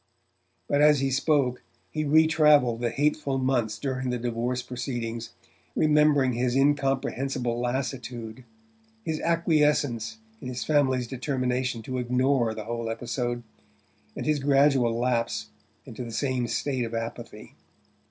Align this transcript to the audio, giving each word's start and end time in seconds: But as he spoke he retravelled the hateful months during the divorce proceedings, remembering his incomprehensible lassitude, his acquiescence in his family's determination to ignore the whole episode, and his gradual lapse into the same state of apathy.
But 0.67 0.81
as 0.81 0.99
he 0.99 1.11
spoke 1.11 1.61
he 1.91 2.03
retravelled 2.03 2.79
the 2.79 2.89
hateful 2.89 3.37
months 3.37 3.77
during 3.77 4.09
the 4.09 4.17
divorce 4.17 4.63
proceedings, 4.63 5.29
remembering 5.75 6.33
his 6.33 6.55
incomprehensible 6.55 7.59
lassitude, 7.59 8.43
his 9.05 9.19
acquiescence 9.19 10.17
in 10.41 10.47
his 10.47 10.63
family's 10.63 11.05
determination 11.07 11.83
to 11.83 11.99
ignore 11.99 12.55
the 12.55 12.63
whole 12.65 12.89
episode, 12.89 13.43
and 14.15 14.25
his 14.25 14.39
gradual 14.39 14.97
lapse 14.97 15.49
into 15.85 16.03
the 16.03 16.09
same 16.11 16.47
state 16.47 16.83
of 16.83 16.95
apathy. 16.95 17.53